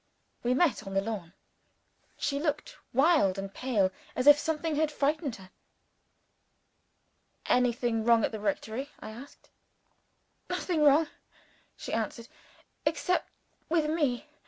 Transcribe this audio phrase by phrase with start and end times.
[0.41, 1.33] We met on the lawn.
[2.17, 5.51] She looked wild and pale, as if something had frightened her.
[7.45, 9.51] "Anything wrong at the rectory?" I asked.
[10.49, 11.07] "Nothing wrong,"
[11.77, 12.29] she answered
[12.83, 13.29] "except
[13.69, 14.27] with Me.